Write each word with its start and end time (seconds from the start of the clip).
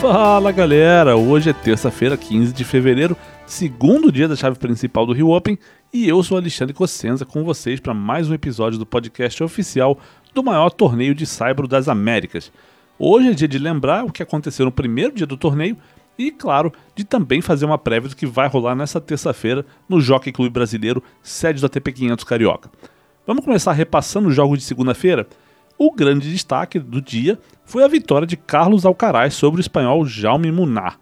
Fala 0.00 0.52
galera, 0.52 1.16
hoje 1.16 1.50
é 1.50 1.52
terça-feira, 1.52 2.16
15 2.16 2.52
de 2.52 2.62
fevereiro, 2.62 3.16
segundo 3.44 4.12
dia 4.12 4.28
da 4.28 4.36
chave 4.36 4.56
principal 4.56 5.04
do 5.04 5.12
Rio 5.12 5.30
Open, 5.30 5.58
e 5.92 6.08
eu 6.08 6.22
sou 6.22 6.38
Alexandre 6.38 6.72
Cossenza 6.72 7.26
com 7.26 7.42
vocês 7.42 7.80
para 7.80 7.92
mais 7.92 8.30
um 8.30 8.34
episódio 8.34 8.78
do 8.78 8.86
podcast 8.86 9.42
oficial 9.42 9.98
do 10.32 10.44
maior 10.44 10.70
torneio 10.70 11.16
de 11.16 11.26
Saibro 11.26 11.66
das 11.66 11.88
Américas. 11.88 12.52
Hoje 12.96 13.30
é 13.30 13.34
dia 13.34 13.48
de 13.48 13.58
lembrar 13.58 14.04
o 14.04 14.12
que 14.12 14.22
aconteceu 14.22 14.64
no 14.64 14.70
primeiro 14.70 15.12
dia 15.12 15.26
do 15.26 15.36
torneio 15.36 15.76
e, 16.16 16.30
claro, 16.30 16.72
de 16.94 17.02
também 17.02 17.40
fazer 17.40 17.64
uma 17.66 17.76
prévia 17.76 18.08
do 18.08 18.16
que 18.16 18.24
vai 18.24 18.46
rolar 18.46 18.76
nessa 18.76 19.00
terça-feira 19.00 19.66
no 19.88 20.00
Jockey 20.00 20.30
Clube 20.30 20.52
Brasileiro, 20.52 21.02
sede 21.24 21.60
do 21.60 21.66
ATP 21.66 21.92
500 21.92 22.24
Carioca. 22.24 22.70
Vamos 23.26 23.44
começar 23.44 23.72
repassando 23.72 24.28
os 24.28 24.34
jogos 24.34 24.60
de 24.60 24.64
segunda-feira? 24.64 25.26
O 25.78 25.92
grande 25.92 26.28
destaque 26.28 26.80
do 26.80 27.00
dia 27.00 27.38
foi 27.64 27.84
a 27.84 27.88
vitória 27.88 28.26
de 28.26 28.36
Carlos 28.36 28.84
Alcaraz 28.84 29.34
sobre 29.34 29.60
o 29.60 29.62
espanhol 29.62 30.04
Jaume 30.04 30.50
Munar. 30.50 30.98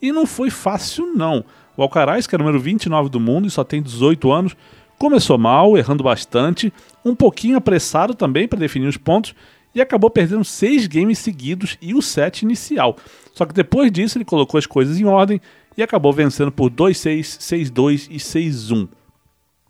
E 0.00 0.10
não 0.10 0.24
foi 0.24 0.48
fácil 0.48 1.14
não. 1.14 1.44
O 1.76 1.82
Alcaraz, 1.82 2.26
que 2.26 2.34
é 2.34 2.36
o 2.36 2.38
número 2.38 2.58
29 2.58 3.10
do 3.10 3.20
mundo 3.20 3.46
e 3.46 3.50
só 3.50 3.62
tem 3.62 3.82
18 3.82 4.32
anos, 4.32 4.56
começou 4.98 5.36
mal, 5.36 5.76
errando 5.76 6.02
bastante, 6.02 6.72
um 7.04 7.14
pouquinho 7.14 7.58
apressado 7.58 8.14
também 8.14 8.48
para 8.48 8.58
definir 8.58 8.86
os 8.86 8.96
pontos 8.96 9.34
e 9.74 9.80
acabou 9.82 10.08
perdendo 10.08 10.44
seis 10.44 10.86
games 10.86 11.18
seguidos 11.18 11.76
e 11.82 11.92
o 11.92 12.00
set 12.00 12.42
inicial. 12.42 12.96
Só 13.34 13.44
que 13.44 13.52
depois 13.52 13.92
disso 13.92 14.16
ele 14.16 14.24
colocou 14.24 14.56
as 14.56 14.64
coisas 14.64 14.98
em 14.98 15.04
ordem 15.04 15.38
e 15.76 15.82
acabou 15.82 16.14
vencendo 16.14 16.50
por 16.50 16.70
2-6, 16.70 17.20
6-2 17.72 18.06
e 18.10 18.16
6-1. 18.16 18.88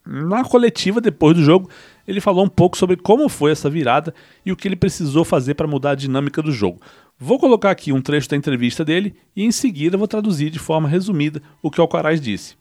Na 0.06 0.44
coletiva 0.44 1.00
depois 1.00 1.34
do 1.34 1.42
jogo, 1.42 1.70
ele 2.06 2.20
falou 2.20 2.44
um 2.44 2.48
pouco 2.48 2.76
sobre 2.76 2.96
como 2.96 3.28
foi 3.28 3.52
essa 3.52 3.70
virada 3.70 4.14
e 4.44 4.52
o 4.52 4.56
que 4.56 4.68
ele 4.68 4.76
precisou 4.76 5.24
fazer 5.24 5.54
para 5.54 5.66
mudar 5.66 5.92
a 5.92 5.94
dinâmica 5.94 6.42
do 6.42 6.52
jogo. 6.52 6.80
Vou 7.18 7.38
colocar 7.38 7.70
aqui 7.70 7.92
um 7.92 8.02
trecho 8.02 8.28
da 8.28 8.36
entrevista 8.36 8.84
dele 8.84 9.14
e 9.36 9.44
em 9.44 9.52
seguida 9.52 9.96
vou 9.96 10.08
traduzir 10.08 10.50
de 10.50 10.58
forma 10.58 10.88
resumida 10.88 11.40
o 11.62 11.70
que 11.70 11.80
Alcaraz 11.80 12.20
disse. 12.20 12.56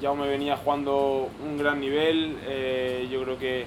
Jaume 0.00 0.26
venía 0.26 0.56
jugando 0.56 1.28
un 1.44 1.58
gran 1.58 1.78
nivel, 1.78 2.38
eh, 2.46 3.06
yo 3.10 3.22
creo 3.22 3.36
que, 3.36 3.66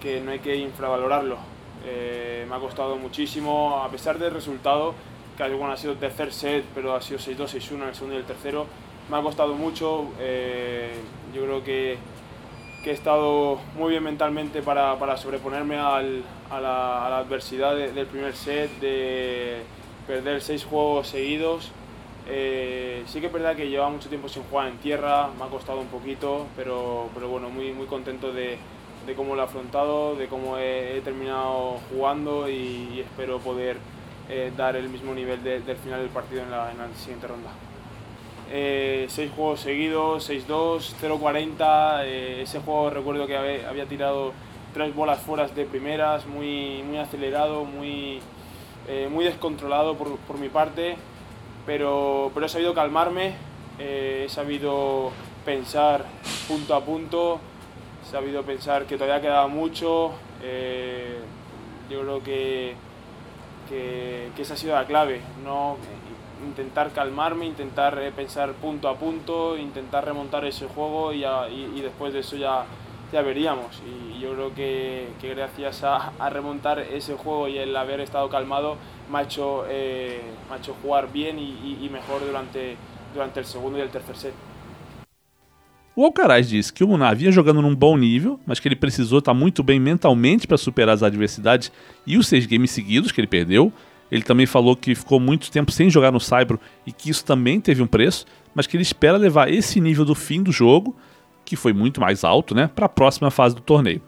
que 0.00 0.20
no 0.20 0.30
hay 0.30 0.38
que 0.38 0.56
infravalorarlo. 0.56 1.36
Eh, 1.84 2.46
me 2.48 2.56
ha 2.56 2.58
costado 2.58 2.96
muchísimo, 2.96 3.82
a 3.82 3.90
pesar 3.90 4.18
del 4.18 4.32
resultado, 4.32 4.94
que 5.36 5.42
bueno, 5.50 5.72
ha 5.72 5.76
sido 5.76 5.92
el 5.92 5.98
tercer 5.98 6.32
set, 6.32 6.64
pero 6.74 6.94
ha 6.94 7.02
sido 7.02 7.18
6-2, 7.18 7.60
6-1 7.60 7.74
en 7.74 7.82
el 7.82 7.94
segundo 7.94 8.14
y 8.16 8.18
el 8.18 8.24
tercero, 8.24 8.66
me 9.10 9.18
ha 9.18 9.22
costado 9.22 9.54
mucho. 9.54 10.08
Eh, 10.18 10.94
yo 11.34 11.42
creo 11.42 11.62
que, 11.62 11.98
que, 12.88 12.92
he 12.92 12.94
estado 12.94 13.58
muy 13.76 13.90
bien 13.90 14.02
mentalmente 14.02 14.62
para, 14.62 14.98
para 14.98 15.18
sobreponerme 15.18 15.76
al, 15.76 16.22
a, 16.50 16.58
la, 16.58 17.06
a, 17.06 17.10
la, 17.10 17.18
adversidad 17.18 17.76
de, 17.76 17.92
del 17.92 18.06
primer 18.06 18.34
set, 18.34 18.70
de 18.80 19.58
perder 20.06 20.40
seis 20.40 20.64
juegos 20.64 21.08
seguidos. 21.08 21.70
Eh, 22.26 23.02
sí 23.06 23.20
que 23.20 23.26
es 23.26 23.32
verdad 23.32 23.54
que 23.56 23.68
lleva 23.68 23.90
mucho 23.90 24.08
tiempo 24.08 24.30
sin 24.30 24.42
jugar 24.44 24.68
en 24.68 24.78
tierra, 24.78 25.28
me 25.38 25.44
ha 25.44 25.48
costado 25.48 25.80
un 25.80 25.88
poquito, 25.88 26.46
pero, 26.56 27.10
pero 27.12 27.28
bueno, 27.28 27.50
muy, 27.50 27.72
muy 27.72 27.86
contento 27.86 28.32
de, 28.32 28.56
de 29.06 29.14
cómo 29.14 29.34
lo 29.34 29.42
he 29.42 29.44
afrontado, 29.44 30.16
de 30.16 30.26
cómo 30.26 30.56
he, 30.56 30.96
he 30.96 31.00
terminado 31.02 31.80
jugando 31.90 32.48
y, 32.48 32.88
y 32.94 33.00
espero 33.00 33.38
poder 33.38 33.76
eh, 34.30 34.50
dar 34.56 34.76
el 34.76 34.88
mismo 34.88 35.14
nivel 35.14 35.42
de, 35.42 35.60
del 35.60 35.76
final 35.76 36.00
del 36.00 36.10
partido 36.10 36.42
en 36.42 36.50
la, 36.50 36.70
en 36.70 36.78
la 36.78 36.88
siguiente 36.96 37.26
ronda. 37.26 37.50
Eh, 38.50 39.06
seis 39.08 39.30
juegos 39.34 39.60
seguidos, 39.60 40.30
6-2, 40.30 40.94
0-40. 41.00 42.02
Eh, 42.04 42.42
ese 42.42 42.60
juego 42.60 42.90
recuerdo 42.90 43.26
que 43.26 43.36
había, 43.36 43.68
había, 43.68 43.86
tirado 43.86 44.32
tres 44.72 44.94
bolas 44.94 45.18
fuera 45.20 45.46
de 45.48 45.64
primeras, 45.64 46.26
muy, 46.26 46.82
muy 46.84 46.98
acelerado, 46.98 47.64
muy, 47.64 48.20
eh, 48.88 49.08
muy 49.10 49.24
descontrolado 49.24 49.96
por, 49.96 50.16
por, 50.18 50.38
mi 50.38 50.48
parte, 50.48 50.96
pero, 51.66 52.30
pero 52.32 52.46
he 52.46 52.48
sabido 52.48 52.74
calmarme, 52.74 53.34
eh, 53.78 54.24
he 54.26 54.28
sabido 54.28 55.10
pensar 55.44 56.04
punto 56.46 56.74
a 56.74 56.80
punto, 56.80 57.38
he 58.02 58.10
sabido 58.10 58.42
pensar 58.44 58.86
que 58.86 58.96
todavía 58.96 59.20
quedaba 59.20 59.48
mucho. 59.48 60.12
Eh, 60.42 61.18
yo 61.90 62.02
creo 62.02 62.22
que, 62.22 62.74
que, 63.68 64.30
que 64.36 64.42
esa 64.42 64.54
ha 64.54 64.56
sido 64.56 64.74
la 64.74 64.86
clave. 64.86 65.20
No, 65.44 65.76
intentar 66.46 66.90
calmarme, 66.92 67.46
intentar 67.46 67.98
eh, 68.00 68.12
pensar 68.12 68.52
punto 68.54 68.88
a 68.88 68.96
punto, 68.96 69.56
intentar 69.56 70.04
remontar 70.04 70.44
ese 70.44 70.66
juego 70.66 71.12
y, 71.12 71.20
ya, 71.20 71.48
y, 71.48 71.72
y 71.76 71.80
después 71.80 72.12
de 72.12 72.20
eso 72.20 72.36
ya, 72.36 72.64
ya 73.12 73.22
veríamos. 73.22 73.82
Y 73.86 74.20
yo 74.20 74.32
creo 74.34 74.54
que, 74.54 75.08
que 75.20 75.34
gracias 75.34 75.84
a, 75.84 76.12
a, 76.18 76.30
remontar 76.30 76.78
ese 76.78 77.14
juego 77.14 77.48
y 77.48 77.58
el 77.58 77.76
haber 77.76 78.00
estado 78.00 78.28
calmado 78.28 78.76
me 79.10 79.18
ha 79.18 79.22
hecho, 79.22 79.64
eh, 79.68 80.20
me 80.48 80.56
ha 80.56 80.58
hecho 80.58 80.74
jugar 80.82 81.12
bien 81.12 81.38
y, 81.38 81.78
y, 81.80 81.88
mejor 81.88 82.24
durante, 82.24 82.76
durante 83.14 83.40
el 83.40 83.46
segundo 83.46 83.78
y 83.78 83.82
el 83.82 83.90
tercer 83.90 84.16
set. 84.16 84.34
O 85.96 86.04
Alcaraz 86.04 86.48
disse 86.48 86.72
que 86.72 86.84
o 86.84 86.86
Munar 86.86 87.16
vinha 87.16 87.32
jogando 87.32 87.60
num 87.60 87.74
bom 87.74 87.96
nível, 87.96 88.38
mas 88.46 88.60
que 88.60 88.68
ele 88.68 88.76
precisou 88.76 89.18
estar 89.18 89.34
muito 89.34 89.64
bem 89.64 89.80
mentalmente 89.80 90.46
para 90.46 90.56
superar 90.56 90.94
as 90.94 91.02
adversidades 91.02 91.72
e 92.06 92.16
os 92.16 92.28
seis 92.28 92.46
games 92.46 92.70
seguidos 92.70 93.10
que 93.10 93.20
ele 93.20 93.26
perdeu, 93.26 93.72
ele 94.10 94.22
também 94.22 94.46
falou 94.46 94.74
que 94.74 94.94
ficou 94.94 95.20
muito 95.20 95.50
tempo 95.50 95.70
sem 95.70 95.90
jogar 95.90 96.10
no 96.10 96.20
Saibro 96.20 96.60
e 96.86 96.92
que 96.92 97.10
isso 97.10 97.24
também 97.24 97.60
teve 97.60 97.82
um 97.82 97.86
preço, 97.86 98.24
mas 98.54 98.66
que 98.66 98.76
ele 98.76 98.82
espera 98.82 99.16
levar 99.16 99.52
esse 99.52 99.80
nível 99.80 100.04
do 100.04 100.14
fim 100.14 100.42
do 100.42 100.50
jogo, 100.50 100.96
que 101.44 101.56
foi 101.56 101.72
muito 101.72 102.00
mais 102.00 102.24
alto, 102.24 102.54
né, 102.54 102.70
para 102.74 102.86
a 102.86 102.88
próxima 102.88 103.30
fase 103.30 103.54
do 103.54 103.60
torneio. 103.60 104.02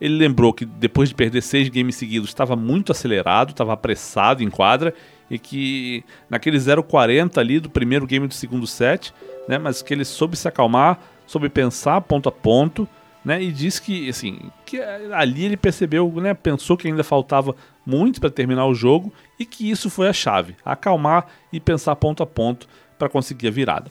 Ele 0.00 0.14
lembrou 0.14 0.52
que 0.52 0.64
depois 0.64 1.08
de 1.08 1.14
perder 1.14 1.42
seis 1.42 1.68
games 1.68 1.96
seguidos 1.96 2.28
estava 2.28 2.54
muito 2.54 2.92
acelerado, 2.92 3.50
estava 3.50 3.72
apressado 3.72 4.42
em 4.42 4.50
quadra 4.50 4.94
e 5.30 5.38
que 5.38 6.04
naquele 6.30 6.56
0,40 6.56 7.38
ali 7.38 7.58
do 7.58 7.68
primeiro 7.68 8.06
game 8.06 8.26
do 8.26 8.34
segundo 8.34 8.66
set, 8.66 9.12
né, 9.48 9.58
mas 9.58 9.82
que 9.82 9.92
ele 9.92 10.04
soube 10.04 10.36
se 10.36 10.46
acalmar, 10.46 11.00
soube 11.26 11.48
pensar 11.48 12.00
ponto 12.02 12.28
a 12.28 12.32
ponto 12.32 12.88
né? 13.24 13.42
E 13.42 13.52
disse 13.52 13.82
que, 13.82 14.08
assim, 14.08 14.38
que 14.64 14.80
ali 14.80 15.44
ele 15.44 15.56
percebeu, 15.56 16.10
né? 16.16 16.34
Pensou 16.34 16.76
que 16.76 16.88
ainda 16.88 17.04
faltava 17.04 17.54
muito 17.84 18.20
para 18.20 18.30
terminar 18.30 18.66
o 18.66 18.74
jogo 18.74 19.12
e 19.38 19.44
que 19.44 19.70
isso 19.70 19.90
foi 19.90 20.08
a 20.08 20.12
chave, 20.12 20.56
acalmar 20.64 21.26
e 21.52 21.58
pensar 21.58 21.96
ponto 21.96 22.22
a 22.22 22.26
ponto 22.26 22.68
para 22.98 23.08
conseguir 23.08 23.48
a 23.48 23.50
virada. 23.50 23.90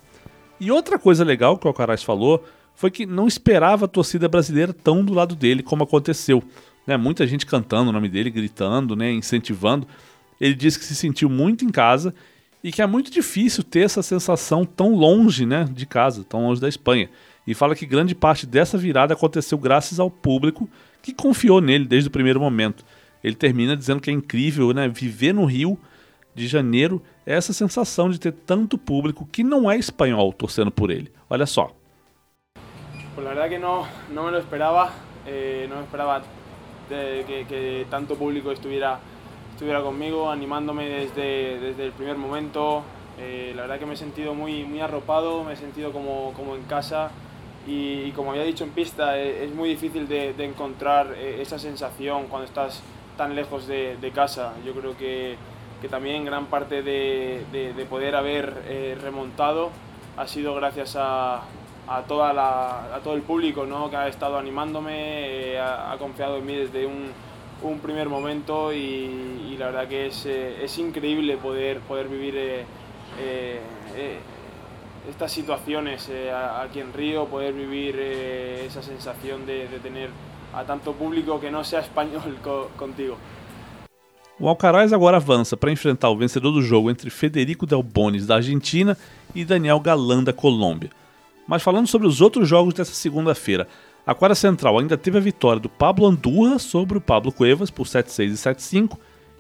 E 0.60 0.72
outra 0.72 0.98
coisa 0.98 1.24
legal 1.24 1.58
que 1.58 1.66
o 1.66 1.70
Alcaraz 1.70 2.04
falou 2.04 2.44
foi 2.76 2.92
que 2.92 3.06
não 3.06 3.28
esperava 3.28 3.86
a 3.86 3.88
torcida 3.88 4.28
brasileira 4.28 4.74
tão 4.74 5.04
do 5.04 5.14
lado 5.14 5.36
dele 5.36 5.64
como 5.64 5.84
aconteceu. 5.84 6.44
Né? 6.86 6.96
Muita 6.96 7.26
gente 7.26 7.46
cantando 7.46 7.90
o 7.90 7.94
nome 7.94 8.08
dele, 8.10 8.30
gritando, 8.30 8.96
né? 8.96 9.12
incentivando. 9.12 9.88
Ele 10.40 10.54
disse 10.54 10.78
que 10.78 10.86
se 10.86 10.96
sentiu 10.96 11.30
muito 11.30 11.66
em 11.66 11.70
casa 11.70 12.14
e 12.64 12.72
que 12.72 12.82
é 12.82 12.88
muito 12.88 13.12
difícil 13.12 13.64
ter 13.64 13.82
essa 13.82 14.04
sensação 14.04 14.66
tão 14.66 14.96
longe 14.96 15.46
né, 15.46 15.68
de 15.72 15.86
casa, 15.86 16.24
tão 16.24 16.48
longe 16.48 16.62
da 16.62 16.70
Espanha 16.70 17.10
e 17.48 17.56
fala 17.56 17.76
que 17.76 17.86
grande 17.86 18.14
parte 18.14 18.46
dessa 18.46 18.78
virada 18.78 19.14
aconteceu 19.14 19.58
graças 19.58 20.00
ao 20.00 20.12
público 20.12 20.70
que 21.02 21.14
confiou 21.14 21.62
nele 21.62 21.86
desde 21.86 22.10
o 22.10 22.12
primeiro 22.12 22.42
momento. 22.42 22.84
Ele 23.24 23.36
termina 23.36 23.76
dizendo 23.76 24.02
que 24.02 24.12
é 24.12 24.14
incrível 24.14 24.74
né, 24.74 24.88
viver 24.90 25.34
no 25.34 25.46
Rio 25.46 25.80
de 26.36 26.46
Janeiro, 26.46 27.02
é 27.26 27.34
essa 27.34 27.54
sensação 27.54 28.10
de 28.10 28.20
ter 28.20 28.32
tanto 28.32 28.78
público 28.78 29.28
que 29.32 29.44
não 29.44 29.72
é 29.72 29.78
espanhol 29.78 30.32
torcendo 30.34 30.70
por 30.70 30.92
ele. 30.92 31.12
Olha 31.30 31.46
só. 31.46 31.72
Pues 33.16 33.26
la 33.26 33.34
verdad 33.34 33.50
que 33.50 33.58
no, 33.58 33.88
no 34.14 34.26
me 34.26 34.32
lo 34.32 34.38
esperaba, 34.38 34.92
eh, 35.26 35.66
no 35.68 35.78
me 35.78 35.84
esperaba 35.84 36.22
de, 36.88 37.24
que, 37.26 37.46
que, 37.46 37.88
tanto 37.90 38.16
público 38.16 38.52
estuviera, 38.52 39.00
estuviera 39.52 39.82
conmigo, 39.82 40.30
animándome 40.30 40.88
desde, 40.88 41.60
desde 41.60 41.86
el 41.86 41.92
primer 41.94 42.16
momento. 42.16 42.84
Eh, 43.18 43.54
la 43.56 43.64
verdad 43.64 43.80
que 43.80 43.88
me 43.88 43.96
he 43.96 43.98
sentido 43.98 44.36
muy, 44.36 44.64
muy 44.64 44.82
arropado, 44.82 45.44
me 45.44 45.54
he 45.54 45.56
sentido 45.56 45.92
como, 45.92 46.32
como 46.34 46.56
en 46.56 46.62
casa. 46.66 47.10
Y, 47.68 48.04
y, 48.06 48.12
como 48.16 48.32
había 48.32 48.44
dicho 48.44 48.64
en 48.64 48.70
pista, 48.72 49.20
eh, 49.20 49.44
es 49.46 49.54
muy 49.54 49.70
difícil 49.70 50.08
de, 50.08 50.34
encontrar 50.44 51.14
eh, 51.18 51.42
esa 51.42 51.60
sensación 51.60 52.28
cuando 52.28 52.46
estás 52.46 52.82
tan 53.18 53.36
lejos 53.36 53.68
de, 53.68 54.12
casa. 54.16 54.54
Yo 54.66 54.74
creo 54.74 54.96
que, 54.98 55.36
que, 55.82 55.90
también 55.90 56.24
gran 56.24 56.46
parte 56.46 56.82
de, 56.82 57.44
de 57.52 57.86
poder 57.86 58.16
haber 58.16 58.64
eh, 58.68 58.98
remontado 59.02 59.72
ha 60.18 60.28
sido 60.28 60.56
gracias 60.56 60.96
a, 60.96 61.44
a, 61.88 62.02
toda 62.04 62.34
la, 62.34 62.96
a 62.96 63.00
todo 63.00 63.14
el 63.14 63.22
público 63.22 63.66
¿no? 63.66 63.90
que 63.90 63.96
ha 63.96 64.08
estado 64.08 64.38
animándome, 64.38 65.54
eh, 65.54 65.60
ha, 65.60 65.96
confiado 65.98 66.38
en 66.38 66.46
mí 66.46 66.56
desde 66.56 66.86
un, 66.86 67.12
un 67.62 67.80
primer 67.80 68.10
momento 68.10 68.74
y, 68.74 69.56
la 69.58 69.68
verdad 69.68 69.88
que 69.88 70.08
es, 70.08 70.26
eh, 70.26 70.64
es 70.64 70.78
increíble 70.78 71.38
poder, 71.38 71.80
poder 71.80 72.08
vivir 72.08 72.66
estas 75.10 75.32
situaciones 75.32 76.10
eh, 76.10 76.32
aquí 76.62 76.80
en 76.80 76.94
Río, 76.94 77.26
poder 77.26 77.54
vivir 77.54 77.96
eh, 77.98 78.66
esa 78.68 78.82
sensación 78.82 79.46
de, 79.46 79.68
de, 79.68 79.80
tener 79.80 80.10
a 80.54 80.64
tanto 80.64 80.94
público 80.94 81.40
que 81.40 81.50
não 81.50 81.64
seja 81.64 81.82
espanhol 81.88 82.22
co 82.44 82.70
contigo. 82.78 83.18
O 84.40 84.48
Alcaraz 84.48 84.94
agora 84.94 85.18
avança 85.18 85.58
para 85.58 85.72
enfrentar 85.72 86.10
o 86.10 86.18
vencedor 86.18 86.52
do 86.52 86.62
jogo 86.62 86.92
entre 86.92 87.10
Federico 87.10 87.66
Del 87.66 87.82
Bonis 87.82 88.28
da 88.28 88.36
Argentina 88.36 88.96
e 89.34 89.44
Daniel 89.44 89.80
Galan 89.80 90.24
da 90.24 90.32
Colômbia. 90.32 90.92
Mas 91.48 91.64
falando 91.64 91.88
sobre 91.88 92.08
os 92.08 92.22
outros 92.22 92.48
jogos 92.48 92.74
dessa 92.76 92.94
segunda-feira, 92.94 93.68
a 94.06 94.14
quadra 94.14 94.36
central 94.36 94.78
ainda 94.78 94.96
teve 94.96 95.18
a 95.18 95.22
vitória 95.22 95.60
do 95.60 95.70
Pablo 95.70 96.06
Andurra 96.06 96.60
sobre 96.60 97.00
o 97.00 97.02
Pablo 97.02 97.32
Cuevas 97.32 97.72
por 97.72 97.88
7-6 97.88 98.26
e 98.26 98.34
7-5, 98.34 98.98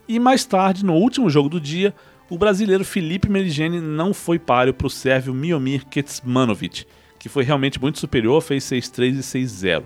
e 0.07 0.19
mais 0.19 0.45
tarde, 0.45 0.83
no 0.83 0.93
último 0.93 1.29
jogo 1.29 1.49
do 1.49 1.59
dia, 1.59 1.93
o 2.29 2.37
brasileiro 2.37 2.83
Felipe 2.83 3.29
Meligeni 3.29 3.79
não 3.79 4.13
foi 4.13 4.37
páreo 4.37 4.73
para 4.73 4.87
o 4.87 4.89
sérvio 4.89 5.33
Miomir 5.33 5.85
Kecmanovic, 5.85 6.85
que 7.17 7.29
foi 7.29 7.43
realmente 7.43 7.79
muito 7.81 7.99
superior, 7.99 8.41
fez 8.41 8.63
6-3 8.65 9.15
e 9.15 9.19
6-0. 9.19 9.83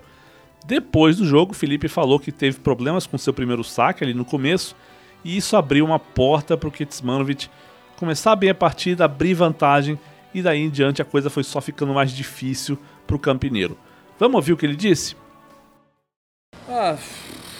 Depois 0.66 1.18
do 1.18 1.26
jogo, 1.26 1.54
Felipe 1.54 1.88
falou 1.88 2.20
que 2.20 2.32
teve 2.32 2.60
problemas 2.60 3.08
com 3.08 3.18
seu 3.18 3.34
primeiro 3.34 3.64
saque 3.64 4.04
ali 4.04 4.14
no 4.14 4.26
começo, 4.26 4.76
e 5.24 5.38
isso 5.38 5.56
abriu 5.56 5.86
uma 5.86 6.00
porta 6.00 6.58
para 6.58 6.70
o 6.70 6.72
Kecmanovic 6.72 7.48
começar 7.96 8.36
bem 8.36 8.50
a 8.50 8.56
partida, 8.56 9.06
abrir 9.06 9.36
vantagem, 9.36 10.00
e 10.34 10.42
daí 10.42 10.62
em 10.62 10.70
diante 10.70 11.02
a 11.02 11.06
coisa 11.06 11.30
foi 11.30 11.44
só 11.44 11.62
ficando 11.62 11.94
mais 11.94 12.12
difícil 12.12 12.78
para 13.06 13.16
o 13.16 13.20
campineiro. 13.20 13.78
Vamos 14.20 14.36
ouvir 14.36 14.54
o 14.54 14.58
que 14.58 14.66
ele 14.66 14.76
disse? 14.76 15.16
Ah, 16.68 16.98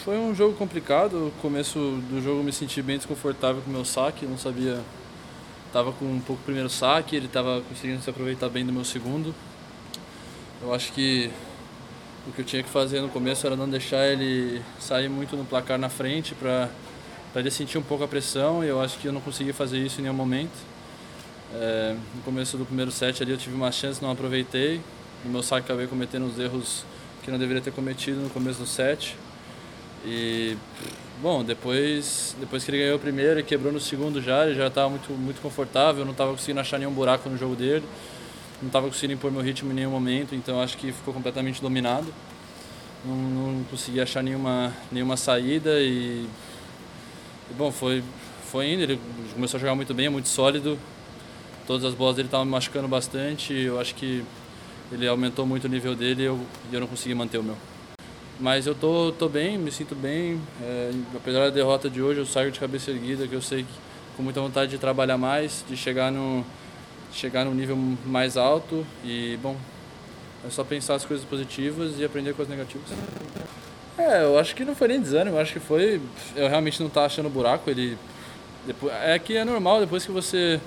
foi 0.04 0.18
um 0.18 0.34
jogo 0.34 0.54
complicado. 0.56 1.16
No 1.18 1.30
começo 1.42 1.78
do 2.10 2.20
jogo 2.20 2.42
me 2.42 2.52
senti 2.52 2.82
bem 2.82 2.96
desconfortável 2.96 3.62
com 3.62 3.70
o 3.70 3.72
meu 3.72 3.84
saque, 3.84 4.26
não 4.26 4.36
sabia. 4.36 4.80
Tava 5.72 5.92
com 5.92 6.04
um 6.04 6.20
pouco 6.20 6.42
primeiro 6.42 6.68
saque, 6.68 7.16
ele 7.16 7.26
estava 7.26 7.62
conseguindo 7.62 8.02
se 8.02 8.10
aproveitar 8.10 8.48
bem 8.48 8.66
do 8.66 8.72
meu 8.72 8.84
segundo. 8.84 9.34
Eu 10.60 10.74
acho 10.74 10.92
que 10.92 11.30
o 12.28 12.32
que 12.32 12.40
eu 12.40 12.44
tinha 12.44 12.62
que 12.62 12.68
fazer 12.68 13.00
no 13.00 13.08
começo 13.08 13.46
era 13.46 13.56
não 13.56 13.68
deixar 13.68 14.06
ele 14.06 14.60
sair 14.78 15.08
muito 15.08 15.36
no 15.36 15.44
placar 15.44 15.78
na 15.78 15.88
frente 15.88 16.34
para 16.34 16.68
ele 17.34 17.50
sentir 17.50 17.78
um 17.78 17.82
pouco 17.82 18.04
a 18.04 18.08
pressão 18.08 18.62
e 18.62 18.68
eu 18.68 18.80
acho 18.80 18.98
que 18.98 19.08
eu 19.08 19.12
não 19.12 19.20
consegui 19.20 19.52
fazer 19.52 19.78
isso 19.78 20.00
em 20.00 20.02
nenhum 20.02 20.14
momento. 20.14 20.52
É, 21.54 21.96
no 22.14 22.22
começo 22.22 22.56
do 22.56 22.64
primeiro 22.64 22.90
set 22.90 23.22
ali 23.22 23.32
eu 23.32 23.38
tive 23.38 23.54
uma 23.54 23.72
chance, 23.72 24.02
não 24.02 24.10
aproveitei. 24.10 24.80
No 25.24 25.30
meu 25.30 25.42
saque 25.42 25.64
acabei 25.64 25.86
cometendo 25.86 26.26
os 26.26 26.38
erros 26.38 26.84
que 27.22 27.30
não 27.30 27.38
deveria 27.38 27.62
ter 27.62 27.72
cometido 27.72 28.20
no 28.20 28.30
começo 28.30 28.58
do 28.58 28.66
set. 28.66 29.16
E, 30.04 30.56
bom, 31.20 31.44
depois, 31.44 32.36
depois 32.40 32.64
que 32.64 32.70
ele 32.70 32.78
ganhou 32.78 32.96
o 32.96 33.00
primeiro 33.00 33.38
e 33.38 33.42
quebrou 33.42 33.72
no 33.72 33.80
segundo 33.80 34.20
já, 34.20 34.44
ele 34.46 34.54
já 34.54 34.66
estava 34.66 34.90
muito, 34.90 35.12
muito 35.12 35.40
confortável, 35.40 36.04
não 36.04 36.12
estava 36.12 36.32
conseguindo 36.32 36.60
achar 36.60 36.78
nenhum 36.78 36.92
buraco 36.92 37.28
no 37.28 37.36
jogo 37.36 37.54
dele, 37.54 37.84
não 38.60 38.68
estava 38.68 38.88
conseguindo 38.88 39.14
impor 39.14 39.30
meu 39.30 39.40
ritmo 39.40 39.70
em 39.70 39.74
nenhum 39.74 39.90
momento, 39.90 40.34
então 40.34 40.60
acho 40.60 40.76
que 40.76 40.92
ficou 40.92 41.14
completamente 41.14 41.60
dominado. 41.60 42.12
Não, 43.04 43.16
não 43.16 43.64
consegui 43.64 44.00
achar 44.00 44.22
nenhuma, 44.22 44.72
nenhuma 44.90 45.16
saída 45.16 45.80
e, 45.80 46.26
e, 47.50 47.54
bom, 47.56 47.70
foi, 47.72 48.02
foi 48.50 48.72
indo, 48.72 48.82
ele 48.82 49.00
começou 49.34 49.58
a 49.58 49.60
jogar 49.60 49.74
muito 49.74 49.92
bem, 49.92 50.06
é 50.06 50.10
muito 50.10 50.28
sólido, 50.28 50.78
todas 51.66 51.84
as 51.84 51.94
bolas 51.94 52.16
dele 52.16 52.28
estavam 52.28 52.44
me 52.44 52.52
machucando 52.52 52.86
bastante, 52.86 53.52
eu 53.52 53.80
acho 53.80 53.94
que 53.94 54.24
ele 54.90 55.08
aumentou 55.08 55.46
muito 55.46 55.64
o 55.64 55.68
nível 55.68 55.94
dele 55.94 56.22
e 56.22 56.26
eu, 56.26 56.38
eu 56.72 56.80
não 56.80 56.86
consegui 56.86 57.14
manter 57.14 57.38
o 57.38 57.42
meu. 57.42 57.71
Mas 58.42 58.66
eu 58.66 58.74
tô, 58.74 59.12
tô 59.12 59.28
bem, 59.28 59.56
me 59.56 59.70
sinto 59.70 59.94
bem. 59.94 60.40
É, 60.60 60.90
apesar 61.14 61.44
da 61.44 61.50
derrota 61.50 61.88
de 61.88 62.02
hoje, 62.02 62.18
eu 62.18 62.26
saio 62.26 62.50
de 62.50 62.58
cabeça 62.58 62.90
erguida, 62.90 63.28
que 63.28 63.34
eu 63.34 63.40
sei 63.40 63.62
que 63.62 63.68
com 64.16 64.22
muita 64.24 64.40
vontade 64.40 64.72
de 64.72 64.78
trabalhar 64.78 65.16
mais, 65.16 65.64
de 65.68 65.76
chegar 65.76 66.10
no 66.10 66.44
chegar 67.12 67.44
num 67.44 67.54
nível 67.54 67.76
mais 68.04 68.36
alto 68.36 68.84
e 69.04 69.38
bom, 69.40 69.54
é 70.44 70.50
só 70.50 70.64
pensar 70.64 70.96
as 70.96 71.04
coisas 71.04 71.24
positivas 71.24 72.00
e 72.00 72.04
aprender 72.04 72.34
com 72.34 72.42
as 72.42 72.48
negativas. 72.48 72.88
É, 73.96 74.24
eu 74.24 74.36
acho 74.36 74.56
que 74.56 74.64
não 74.64 74.74
foi 74.74 74.88
nem 74.88 75.00
desânimo, 75.00 75.36
eu 75.36 75.40
acho 75.40 75.52
que 75.52 75.60
foi 75.60 76.00
eu 76.34 76.48
realmente 76.48 76.80
não 76.80 76.88
estava 76.88 77.06
achando 77.06 77.28
buraco, 77.30 77.70
ele 77.70 77.96
depois, 78.66 78.92
é 79.04 79.16
que 79.20 79.36
é 79.36 79.44
normal 79.44 79.78
depois 79.78 80.04
que 80.04 80.10
você 80.10 80.60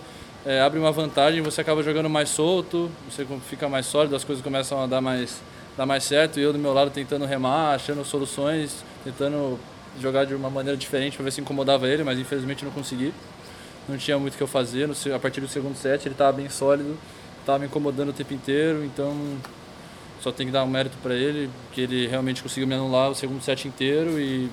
é, 0.46 0.62
abre 0.62 0.80
uma 0.80 0.94
vantagem, 0.94 1.42
você 1.42 1.60
acaba 1.60 1.84
jogando 1.84 2.10
mais 2.10 2.30
solto, 2.30 2.90
você 3.10 3.28
fica 3.50 3.68
mais 3.68 3.86
sólido, 3.86 4.16
as 4.16 4.24
coisas 4.24 4.42
começam 4.42 4.82
a 4.82 4.88
dar 4.88 5.02
mais 5.02 5.42
dar 5.78 5.86
mais 5.86 6.04
certo 6.04 6.40
e 6.40 6.44
eu 6.44 6.54
do 6.54 6.60
meu 6.60 6.74
lado 6.74 6.92
tentando 6.92 7.26
remar, 7.26 7.76
achando 7.76 8.04
soluções, 8.06 8.84
tentando 9.04 9.60
jogar 10.00 10.26
de 10.26 10.34
uma 10.34 10.50
maneira 10.50 10.78
diferente 10.78 11.16
para 11.16 11.26
ver 11.26 11.32
se 11.32 11.42
incomodava 11.42 11.88
ele, 11.88 12.04
mas 12.04 12.20
infelizmente 12.20 12.64
não 12.64 12.72
consegui. 12.72 13.14
Não 13.88 13.98
tinha 13.98 14.18
muito 14.18 14.34
o 14.34 14.38
que 14.38 14.44
eu 14.44 14.48
fazer. 14.48 14.90
A 15.14 15.20
partir 15.20 15.42
do 15.42 15.48
segundo 15.48 15.76
set 15.76 16.06
ele 16.06 16.14
estava 16.14 16.32
bem 16.32 16.50
sólido, 16.50 16.98
estava 17.40 17.60
me 17.60 17.66
incomodando 17.66 18.10
o 18.10 18.14
tempo 18.14 18.34
inteiro, 18.34 18.84
então 18.84 19.16
só 20.22 20.32
tem 20.32 20.48
que 20.48 20.52
dar 20.52 20.64
um 20.64 20.68
mérito 20.68 20.98
para 21.04 21.14
ele, 21.14 21.50
que 21.72 21.82
ele 21.82 22.08
realmente 22.08 22.42
conseguiu 22.42 22.68
me 22.68 22.74
anular 22.74 23.12
o 23.12 23.16
segundo 23.16 23.42
set 23.42 23.68
inteiro 23.68 24.20
e, 24.20 24.50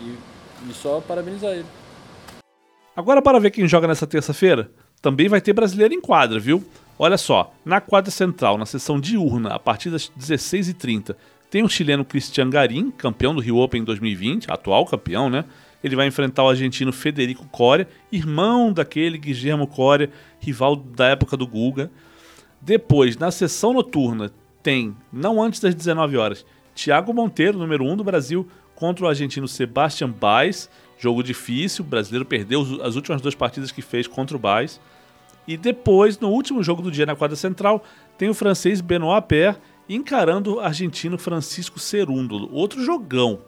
e, 0.00 0.18
e 0.70 0.72
só 0.72 1.00
parabenizar 1.00 1.52
ele. 1.52 1.66
Agora 2.96 3.20
para 3.20 3.40
ver 3.40 3.50
quem 3.50 3.68
joga 3.68 3.88
nessa 3.88 4.06
terça-feira, 4.06 4.70
também 5.02 5.28
vai 5.28 5.40
ter 5.40 5.52
brasileiro 5.52 5.92
em 5.92 6.00
quadra, 6.00 6.40
viu? 6.40 6.64
Olha 6.98 7.18
só, 7.18 7.52
na 7.64 7.80
quadra 7.80 8.10
central, 8.10 8.56
na 8.56 8.66
sessão 8.66 9.00
diurna, 9.00 9.50
a 9.50 9.58
partir 9.58 9.90
das 9.90 10.10
16h30, 10.18 11.16
tem 11.50 11.62
o 11.62 11.68
chileno 11.68 12.04
Cristian 12.04 12.48
Garim, 12.48 12.90
campeão 12.90 13.34
do 13.34 13.40
Rio 13.40 13.58
Open 13.58 13.82
2020, 13.82 14.50
atual 14.50 14.86
campeão, 14.86 15.28
né? 15.28 15.44
Ele 15.82 15.96
vai 15.96 16.06
enfrentar 16.06 16.44
o 16.44 16.48
argentino 16.48 16.92
Federico 16.92 17.46
Coria, 17.48 17.88
irmão 18.10 18.72
daquele 18.72 19.18
Guillermo 19.18 19.66
Coria, 19.66 20.10
rival 20.40 20.76
da 20.76 21.08
época 21.08 21.36
do 21.36 21.46
Guga. 21.46 21.90
Depois, 22.60 23.16
na 23.16 23.30
sessão 23.30 23.72
noturna, 23.72 24.32
tem, 24.62 24.96
não 25.12 25.42
antes 25.42 25.60
das 25.60 25.74
19 25.74 26.16
horas, 26.16 26.46
Thiago 26.74 27.12
Monteiro, 27.12 27.58
número 27.58 27.84
1 27.84 27.92
um 27.92 27.96
do 27.96 28.04
Brasil, 28.04 28.48
contra 28.74 29.04
o 29.04 29.08
argentino 29.08 29.46
Sebastian 29.46 30.10
Baez. 30.10 30.70
Jogo 30.98 31.22
difícil, 31.22 31.84
o 31.84 31.88
brasileiro 31.88 32.24
perdeu 32.24 32.82
as 32.82 32.96
últimas 32.96 33.20
duas 33.20 33.34
partidas 33.34 33.70
que 33.70 33.82
fez 33.82 34.06
contra 34.06 34.36
o 34.36 34.40
Baez. 34.40 34.80
E 35.46 35.56
depois, 35.56 36.18
no 36.18 36.30
último 36.30 36.62
jogo 36.62 36.82
do 36.82 36.90
dia 36.90 37.06
na 37.06 37.16
quadra 37.16 37.36
central, 37.36 37.84
tem 38.16 38.28
o 38.28 38.34
francês 38.34 38.80
Benoit 38.80 39.26
Paire 39.28 39.56
encarando 39.88 40.54
o 40.54 40.60
argentino 40.60 41.18
Francisco 41.18 41.78
Cerundo. 41.78 42.48
Outro 42.52 42.82
jogão. 42.82 43.40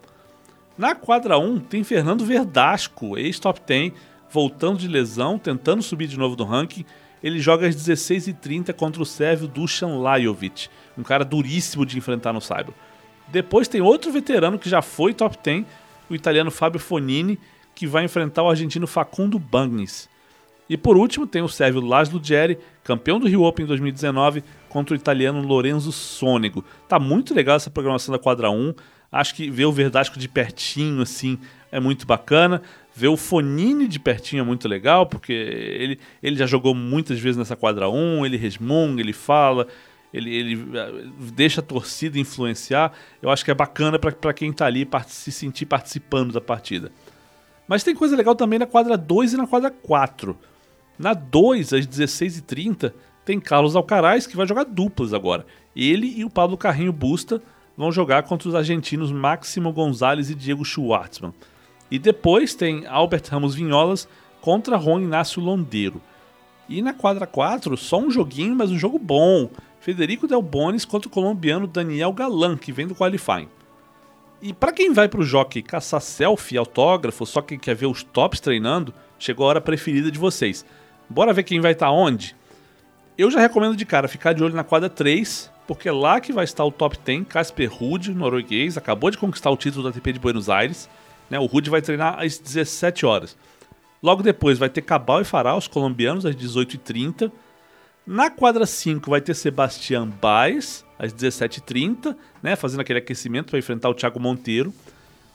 Na 0.76 0.94
quadra 0.94 1.38
1 1.38 1.60
tem 1.60 1.82
Fernando 1.82 2.24
Verdasco, 2.24 3.16
ex-top 3.16 3.60
10, 3.66 3.92
voltando 4.30 4.78
de 4.78 4.88
lesão, 4.88 5.38
tentando 5.38 5.82
subir 5.82 6.06
de 6.06 6.18
novo 6.18 6.36
no 6.36 6.44
ranking. 6.44 6.84
Ele 7.22 7.40
joga 7.40 7.66
às 7.66 7.74
16h30 7.74 8.74
contra 8.74 9.02
o 9.02 9.06
sérvio 9.06 9.48
Dusan 9.48 9.98
Lajovic, 9.98 10.68
um 10.98 11.02
cara 11.02 11.24
duríssimo 11.24 11.86
de 11.86 11.96
enfrentar 11.96 12.34
no 12.34 12.42
Saibro. 12.42 12.74
Depois 13.28 13.68
tem 13.68 13.80
outro 13.80 14.12
veterano 14.12 14.58
que 14.58 14.68
já 14.68 14.82
foi 14.82 15.14
top 15.14 15.38
10, 15.42 15.64
o 16.10 16.14
italiano 16.14 16.50
Fábio 16.50 16.78
Fonini, 16.78 17.38
que 17.74 17.86
vai 17.86 18.04
enfrentar 18.04 18.42
o 18.42 18.50
argentino 18.50 18.86
Facundo 18.86 19.38
Bagnis. 19.38 20.08
E 20.68 20.76
por 20.76 20.96
último, 20.96 21.26
tem 21.26 21.42
o 21.42 21.48
sérvio 21.48 21.80
Laszlo 21.80 22.20
Geri, 22.22 22.58
campeão 22.82 23.20
do 23.20 23.28
Rio 23.28 23.42
Open 23.42 23.64
em 23.64 23.68
2019, 23.68 24.42
contra 24.68 24.94
o 24.94 24.96
italiano 24.96 25.40
Lorenzo 25.40 25.92
Sonego. 25.92 26.64
Tá 26.88 26.98
muito 26.98 27.34
legal 27.34 27.56
essa 27.56 27.70
programação 27.70 28.12
da 28.12 28.18
quadra 28.18 28.50
1. 28.50 28.74
Acho 29.10 29.34
que 29.34 29.48
ver 29.48 29.64
o 29.66 29.72
Verdasco 29.72 30.18
de 30.18 30.28
pertinho 30.28 31.02
assim 31.02 31.38
é 31.70 31.78
muito 31.78 32.06
bacana. 32.06 32.60
Ver 32.94 33.08
o 33.08 33.16
Fonini 33.16 33.86
de 33.86 34.00
pertinho 34.00 34.40
é 34.40 34.44
muito 34.44 34.66
legal, 34.66 35.06
porque 35.06 35.32
ele, 35.32 36.00
ele 36.22 36.36
já 36.36 36.46
jogou 36.46 36.74
muitas 36.74 37.18
vezes 37.20 37.36
nessa 37.36 37.54
quadra 37.54 37.88
1, 37.88 38.24
ele 38.24 38.36
resmunga, 38.36 39.00
ele 39.00 39.12
fala, 39.12 39.68
ele, 40.12 40.34
ele 40.34 40.68
eh, 40.74 41.04
deixa 41.34 41.60
a 41.60 41.64
torcida 41.64 42.18
influenciar. 42.18 42.92
Eu 43.20 43.30
acho 43.30 43.44
que 43.44 43.50
é 43.50 43.54
bacana 43.54 43.98
para 43.98 44.32
quem 44.32 44.50
está 44.50 44.66
ali 44.66 44.88
se 45.08 45.30
sentir 45.30 45.66
participando 45.66 46.32
da 46.32 46.40
partida. 46.40 46.90
Mas 47.68 47.84
tem 47.84 47.94
coisa 47.94 48.16
legal 48.16 48.34
também 48.34 48.58
na 48.58 48.66
quadra 48.66 48.96
2 48.96 49.34
e 49.34 49.36
na 49.36 49.46
quadra 49.46 49.70
4. 49.70 50.36
Na 50.98 51.14
2, 51.14 51.72
às 51.72 51.86
16h30, 51.86 52.92
tem 53.24 53.40
Carlos 53.40 53.76
Alcaraz, 53.76 54.26
que 54.26 54.36
vai 54.36 54.46
jogar 54.46 54.64
duplas 54.64 55.12
agora. 55.12 55.44
Ele 55.74 56.14
e 56.16 56.24
o 56.24 56.30
Pablo 56.30 56.56
Carrinho 56.56 56.92
Busta 56.92 57.42
vão 57.76 57.92
jogar 57.92 58.22
contra 58.22 58.48
os 58.48 58.54
argentinos 58.54 59.12
Máximo 59.12 59.72
Gonzalez 59.72 60.30
e 60.30 60.34
Diego 60.34 60.64
Schwartzman. 60.64 61.34
E 61.90 61.98
depois 61.98 62.54
tem 62.54 62.86
Albert 62.86 63.24
Ramos 63.28 63.54
Vinholas 63.54 64.08
contra 64.40 64.78
Juan 64.78 65.02
Inácio 65.02 65.42
Londeiro. 65.42 66.00
E 66.68 66.80
na 66.80 66.92
quadra 66.92 67.26
4, 67.26 67.76
só 67.76 67.98
um 67.98 68.10
joguinho, 68.10 68.56
mas 68.56 68.70
um 68.70 68.78
jogo 68.78 68.98
bom. 68.98 69.50
Federico 69.80 70.26
Del 70.26 70.42
Bonis 70.42 70.84
contra 70.84 71.08
o 71.08 71.12
colombiano 71.12 71.66
Daniel 71.66 72.12
Galan, 72.12 72.56
que 72.56 72.72
vem 72.72 72.86
do 72.86 72.94
qualifying. 72.94 73.48
E 74.42 74.52
para 74.52 74.72
quem 74.72 74.92
vai 74.92 75.08
para 75.08 75.20
o 75.20 75.24
jockey 75.24 75.62
caçar 75.62 76.00
selfie, 76.00 76.58
autógrafo, 76.58 77.24
só 77.24 77.40
quem 77.40 77.58
quer 77.58 77.74
ver 77.74 77.86
os 77.86 78.02
tops 78.02 78.40
treinando, 78.40 78.92
chegou 79.18 79.46
a 79.46 79.50
hora 79.50 79.60
preferida 79.60 80.10
de 80.10 80.18
vocês. 80.18 80.64
Bora 81.08 81.32
ver 81.32 81.44
quem 81.44 81.60
vai 81.60 81.72
estar 81.72 81.86
tá 81.86 81.92
onde? 81.92 82.34
Eu 83.16 83.30
já 83.30 83.40
recomendo 83.40 83.76
de 83.76 83.86
cara 83.86 84.08
ficar 84.08 84.32
de 84.32 84.42
olho 84.42 84.54
na 84.54 84.64
quadra 84.64 84.90
3, 84.90 85.50
porque 85.66 85.88
é 85.88 85.92
lá 85.92 86.20
que 86.20 86.32
vai 86.32 86.44
estar 86.44 86.64
o 86.64 86.70
top 86.70 86.98
10, 86.98 87.26
Casper 87.28 87.72
Ruud, 87.72 88.12
norueguês, 88.12 88.76
acabou 88.76 89.10
de 89.10 89.16
conquistar 89.16 89.50
o 89.50 89.56
título 89.56 89.84
da 89.84 89.90
ATP 89.90 90.12
de 90.12 90.18
Buenos 90.18 90.50
Aires. 90.50 90.88
Né? 91.30 91.38
O 91.38 91.46
Ruud 91.46 91.70
vai 91.70 91.80
treinar 91.80 92.20
às 92.20 92.38
17 92.38 93.06
horas. 93.06 93.36
Logo 94.02 94.22
depois 94.22 94.58
vai 94.58 94.68
ter 94.68 94.82
Cabal 94.82 95.22
e 95.22 95.24
Farah, 95.24 95.56
os 95.56 95.68
colombianos, 95.68 96.26
às 96.26 96.34
18h30. 96.34 97.30
Na 98.06 98.28
quadra 98.28 98.66
5 98.66 99.08
vai 99.08 99.20
ter 99.20 99.34
Sebastián 99.34 100.08
Baez, 100.08 100.84
às 100.98 101.14
17h30, 101.14 102.16
né? 102.42 102.56
fazendo 102.56 102.80
aquele 102.80 102.98
aquecimento 102.98 103.50
para 103.50 103.58
enfrentar 103.58 103.88
o 103.88 103.94
Thiago 103.94 104.20
Monteiro. 104.20 104.74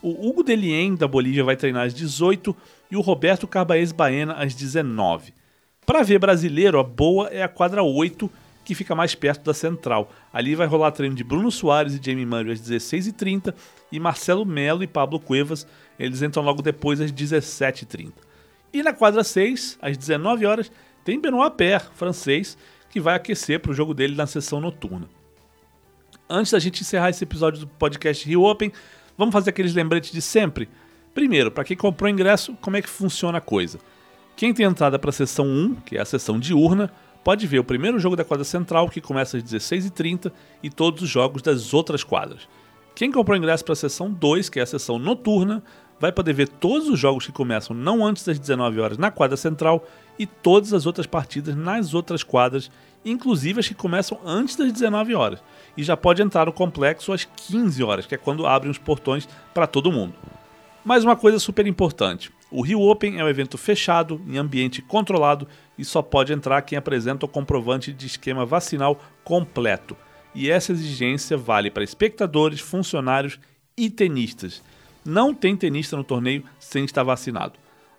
O 0.02 0.28
Hugo 0.28 0.44
Delien, 0.44 0.96
da 0.96 1.08
Bolívia, 1.08 1.44
vai 1.44 1.56
treinar 1.56 1.88
às 1.88 1.94
18 1.94 2.56
e 2.92 2.98
o 2.98 3.02
Roberto 3.02 3.48
Carbaez 3.48 3.92
Baena 3.92 4.34
às 4.34 4.54
19 4.54 5.34
para 5.86 6.04
ver 6.04 6.20
brasileiro, 6.20 6.80
a 6.80 6.84
boa 6.84 7.28
é 7.30 7.44
a 7.44 7.48
quadra 7.48 7.84
8, 7.84 8.30
que 8.64 8.76
fica 8.76 8.96
mais 8.96 9.16
perto 9.16 9.44
da 9.44 9.54
central. 9.54 10.12
Ali 10.32 10.56
vai 10.56 10.68
rolar 10.68 10.92
treino 10.92 11.16
de 11.16 11.24
Bruno 11.24 11.52
Soares 11.52 11.94
e 11.94 12.02
Jamie 12.04 12.26
Murray 12.26 12.54
às 12.54 12.62
16h30 12.62 13.54
e 13.92 14.00
Marcelo 14.00 14.46
Melo 14.46 14.84
e 14.84 14.88
Pablo 14.88 15.20
Cuevas, 15.20 15.68
eles 16.00 16.22
entram 16.22 16.44
logo 16.44 16.62
depois 16.62 17.02
às 17.02 17.12
17h30. 17.12 18.14
E 18.74 18.82
na 18.82 18.94
quadra 18.94 19.24
6, 19.24 19.78
às 19.82 19.98
19 19.98 20.46
horas, 20.46 20.72
tem 21.04 21.20
Benoit 21.20 21.56
Paire, 21.58 21.84
francês, 21.94 22.58
que 22.90 23.00
vai 23.00 23.16
aquecer 23.16 23.60
para 23.60 23.72
o 23.72 23.74
jogo 23.74 23.94
dele 23.94 24.16
na 24.16 24.28
sessão 24.28 24.62
noturna. 24.62 25.10
Antes 26.30 26.54
da 26.54 26.60
gente 26.60 26.82
encerrar 26.82 27.10
esse 27.10 27.24
episódio 27.24 27.60
do 27.60 27.68
podcast 27.68 28.26
Rio 28.26 28.44
Open, 28.44 28.72
vamos 29.18 29.34
fazer 29.34 29.50
aqueles 29.50 29.74
lembretes 29.74 30.12
de 30.12 30.22
sempre. 30.22 30.70
Primeiro, 31.14 31.52
para 31.52 31.66
quem 31.66 31.76
comprou 31.76 32.10
ingresso, 32.10 32.56
como 32.62 32.78
é 32.78 32.82
que 32.82 32.90
funciona 32.90 33.40
a 33.40 33.42
coisa? 33.42 33.80
Quem 34.36 34.54
tem 34.54 34.66
entrada 34.66 34.98
para 34.98 35.10
a 35.10 35.14
sessão 35.14 35.46
1, 35.46 35.76
que 35.86 35.98
é 35.98 36.02
a 36.02 36.06
sessão 36.06 36.40
diurna, 36.40 36.92
pode 37.24 37.46
ver 37.46 37.60
o 37.60 37.64
primeiro 37.64 38.00
jogo 38.00 38.16
da 38.16 38.24
quadra 38.24 38.44
central, 38.44 38.90
que 38.90 39.02
começa 39.02 39.38
às 39.38 39.44
16h30, 39.44 40.32
e 40.64 40.70
todos 40.70 41.04
os 41.04 41.10
jogos 41.10 41.42
das 41.42 41.74
outras 41.74 42.04
quadras. 42.04 42.48
Quem 42.96 43.12
comprou 43.12 43.38
ingresso 43.38 43.64
para 43.64 43.74
a 43.74 43.76
sessão 43.76 44.12
2, 44.12 44.50
que 44.50 44.60
é 44.60 44.64
a 44.64 44.66
sessão 44.66 45.00
noturna, 45.00 45.64
vai 46.00 46.12
poder 46.12 46.34
ver 46.34 46.48
todos 46.48 46.90
os 46.90 47.00
jogos 47.00 47.28
que 47.28 47.32
começam 47.32 47.76
não 47.76 48.04
antes 48.04 48.26
das 48.26 48.40
19 48.40 48.80
horas 48.80 48.98
na 48.98 49.12
quadra 49.12 49.38
central 49.38 49.88
e 50.18 50.26
todas 50.26 50.74
as 50.74 50.88
outras 50.88 51.06
partidas 51.06 51.56
nas 51.56 51.94
outras 51.94 52.24
quadras, 52.24 52.72
inclusive 53.06 53.60
as 53.60 53.68
que 53.68 53.76
começam 53.76 54.20
antes 54.26 54.56
das 54.56 54.72
19 54.72 55.14
horas. 55.14 55.44
E 55.78 55.84
já 55.84 55.96
pode 55.96 56.22
entrar 56.22 56.48
no 56.48 56.54
complexo 56.54 57.14
às 57.14 57.24
15 57.24 57.84
horas, 57.84 58.06
que 58.08 58.16
é 58.16 58.18
quando 58.18 58.48
abrem 58.48 58.72
os 58.72 58.80
portões 58.80 59.30
para 59.54 59.68
todo 59.68 59.92
mundo. 59.92 60.16
Mais 60.84 61.04
uma 61.04 61.16
coisa 61.16 61.38
super 61.38 61.68
importante: 61.68 62.32
o 62.52 62.62
Rio 62.62 62.82
Open 62.82 63.18
é 63.18 63.24
um 63.24 63.30
evento 63.30 63.58
fechado, 63.58 64.22
em 64.28 64.38
ambiente 64.38 64.82
controlado 64.82 65.48
e 65.78 65.86
só 65.86 66.02
pode 66.02 66.34
entrar 66.34 66.62
quem 66.64 66.78
apresenta 66.78 67.26
o 67.26 67.30
comprovante 67.30 67.94
de 67.94 68.06
esquema 68.06 68.46
vacinal 68.46 69.02
completo. 69.24 69.96
E 70.36 70.50
essa 70.50 70.74
exigência 70.74 71.38
vale 71.38 71.72
para 71.72 71.84
espectadores, 71.84 72.60
funcionários 72.60 73.40
e 73.78 73.90
tenistas. 73.90 74.62
Não 75.06 75.34
tem 75.34 75.56
tenista 75.56 75.96
no 75.96 76.04
torneio 76.04 76.44
sem 76.60 76.84
estar 76.84 77.04
vacinado. 77.04 77.54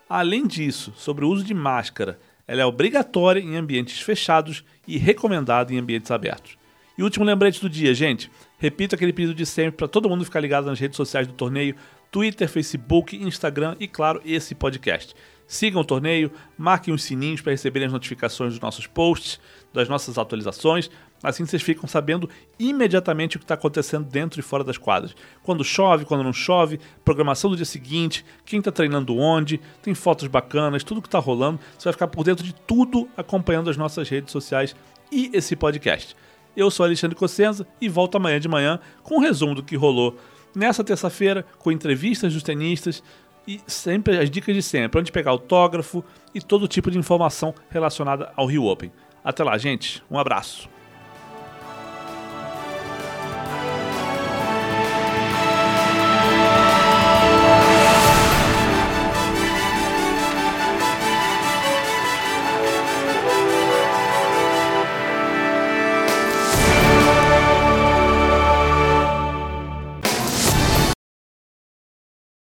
Além 0.06 0.46
disso, 0.46 0.92
sobre 0.96 1.24
o 1.24 1.30
uso 1.30 1.42
de 1.42 1.54
máscara, 1.54 2.20
ela 2.46 2.60
é 2.60 2.66
obrigatória 2.66 3.40
em 3.40 3.56
ambientes 3.56 4.00
fechados 4.00 4.62
e 4.86 4.98
recomendada 4.98 5.72
em 5.72 5.78
ambientes 5.78 6.10
abertos. 6.10 6.58
E 6.96 7.02
último 7.02 7.24
lembrete 7.24 7.60
do 7.60 7.70
dia, 7.70 7.94
gente. 7.94 8.30
Repito 8.58 8.94
aquele 8.94 9.12
pedido 9.14 9.34
de 9.34 9.46
sempre 9.46 9.78
para 9.78 9.88
todo 9.88 10.08
mundo 10.10 10.24
ficar 10.24 10.40
ligado 10.40 10.66
nas 10.66 10.78
redes 10.78 10.96
sociais 10.96 11.26
do 11.26 11.32
torneio: 11.32 11.74
Twitter, 12.12 12.46
Facebook, 12.46 13.16
Instagram 13.16 13.74
e, 13.80 13.88
claro, 13.88 14.20
esse 14.22 14.54
podcast. 14.54 15.16
Sigam 15.46 15.80
o 15.80 15.84
torneio, 15.84 16.30
marquem 16.58 16.92
os 16.92 17.02
sininhos 17.02 17.40
para 17.40 17.52
receberem 17.52 17.86
as 17.86 17.92
notificações 17.92 18.52
dos 18.52 18.60
nossos 18.60 18.86
posts, 18.86 19.40
das 19.72 19.88
nossas 19.88 20.18
atualizações. 20.18 20.90
Assim 21.22 21.46
vocês 21.46 21.62
ficam 21.62 21.88
sabendo 21.88 22.28
imediatamente 22.58 23.36
o 23.36 23.38
que 23.38 23.44
está 23.44 23.54
acontecendo 23.54 24.04
dentro 24.04 24.38
e 24.38 24.42
fora 24.42 24.62
das 24.62 24.76
quadras. 24.76 25.16
Quando 25.42 25.64
chove, 25.64 26.04
quando 26.04 26.22
não 26.22 26.34
chove, 26.34 26.78
programação 27.02 27.50
do 27.50 27.56
dia 27.56 27.64
seguinte, 27.64 28.24
quem 28.44 28.58
está 28.58 28.70
treinando 28.70 29.16
onde, 29.16 29.58
tem 29.80 29.94
fotos 29.94 30.28
bacanas, 30.28 30.84
tudo 30.84 31.00
que 31.00 31.08
está 31.08 31.18
rolando. 31.18 31.60
Você 31.78 31.84
vai 31.84 31.92
ficar 31.94 32.08
por 32.08 32.24
dentro 32.24 32.44
de 32.44 32.54
tudo 32.54 33.08
acompanhando 33.16 33.70
as 33.70 33.76
nossas 33.78 34.06
redes 34.08 34.32
sociais 34.32 34.76
e 35.10 35.30
esse 35.32 35.56
podcast. 35.56 36.14
Eu 36.54 36.70
sou 36.70 36.84
Alexandre 36.84 37.16
Cossenza 37.16 37.66
e 37.80 37.88
volto 37.88 38.16
amanhã 38.16 38.38
de 38.38 38.48
manhã 38.48 38.78
com 39.02 39.16
um 39.16 39.20
resumo 39.20 39.54
do 39.54 39.62
que 39.62 39.76
rolou 39.76 40.18
nessa 40.54 40.84
terça-feira, 40.84 41.44
com 41.58 41.72
entrevistas 41.72 42.32
dos 42.32 42.42
tenistas 42.42 43.02
e 43.46 43.60
sempre 43.66 44.18
as 44.18 44.30
dicas 44.30 44.54
de 44.54 44.62
sempre, 44.62 45.00
onde 45.00 45.12
pegar 45.12 45.30
autógrafo 45.30 46.04
e 46.34 46.40
todo 46.40 46.68
tipo 46.68 46.90
de 46.90 46.98
informação 46.98 47.54
relacionada 47.70 48.32
ao 48.36 48.46
Rio 48.46 48.64
Open. 48.64 48.92
Até 49.24 49.42
lá, 49.42 49.56
gente. 49.58 50.02
Um 50.10 50.18
abraço. 50.18 50.68